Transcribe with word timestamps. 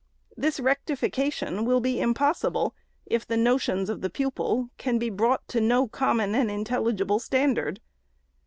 This 0.35 0.59
rectification 0.59 1.63
will 1.63 1.79
be 1.79 2.01
impossible, 2.01 2.73
if 3.05 3.23
the 3.27 3.37
notions 3.37 3.87
of 3.87 4.01
the 4.01 4.09
pupil 4.09 4.71
can 4.79 4.97
be 4.97 5.11
brought 5.11 5.47
to 5.49 5.61
no 5.61 5.87
common 5.87 6.33
and 6.33 6.49
intelligible 6.49 7.19
standard. 7.19 7.79